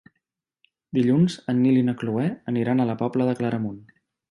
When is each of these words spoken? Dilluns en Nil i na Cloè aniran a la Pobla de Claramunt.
Dilluns 0.97 1.35
en 1.53 1.59
Nil 1.67 1.77
i 1.83 1.85
na 1.91 1.95
Cloè 2.01 2.27
aniran 2.55 2.81
a 2.87 2.91
la 2.93 2.99
Pobla 3.05 3.31
de 3.31 3.39
Claramunt. 3.43 3.81